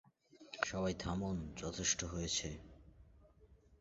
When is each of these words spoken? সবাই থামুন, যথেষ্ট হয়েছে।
সবাই 0.61 0.93
থামুন, 0.93 1.37
যথেষ্ট 1.57 1.99
হয়েছে। 2.03 2.49